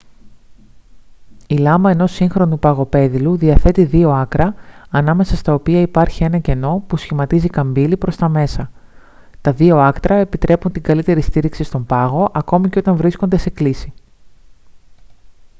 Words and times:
η 1.47 1.55
λάμα 1.57 1.91
ενός 1.91 2.11
σύγχρονου 2.11 2.59
παγοπέδιλου 2.59 3.35
διαθέτει 3.37 3.83
δύο 3.85 4.09
άκρα 4.11 4.55
ανάμεσα 4.89 5.35
στα 5.35 5.53
οποία 5.53 5.79
υπάρχει 5.81 6.23
ένα 6.23 6.39
κενό 6.39 6.83
που 6.87 6.97
σχηματίζει 6.97 7.49
καμπύλη 7.49 7.97
προς 7.97 8.15
τα 8.15 8.29
μέσα 8.29 8.71
τα 9.41 9.51
δύο 9.53 9.77
άκρα 9.77 10.15
επιτρέπουν 10.15 10.71
καλύτερη 10.81 11.21
στήριξη 11.21 11.63
στον 11.63 11.85
πάγο 11.85 12.29
ακόμη 12.33 12.69
και 12.69 12.79
όταν 12.79 12.95
βρίσκονται 12.95 13.37
σε 13.37 13.49
κλίση 13.49 13.93